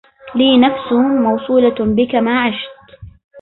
لي 0.35 0.57
نفس 0.57 0.91
موصولة 0.93 1.75
بك 1.95 2.15
ما 2.15 2.43
عشت 2.43 2.99